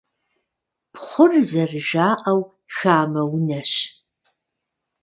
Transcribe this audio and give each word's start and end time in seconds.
Пхъур, 0.93 1.31
зэрыжаӀэу, 1.49 2.41
хамэ 2.75 3.21
унэщ. 3.35 3.73